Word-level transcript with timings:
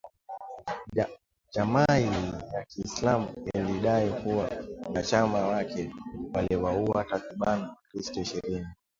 Jamaii 1.53 2.31
ya 2.53 2.65
kiislam 2.67 3.27
ilidai 3.53 4.09
kuwa 4.23 4.49
wanachama 4.85 5.47
wake 5.47 5.91
waliwauwa 6.33 7.03
takribani 7.03 7.63
wakristo 7.63 8.19
ishirini 8.21 8.67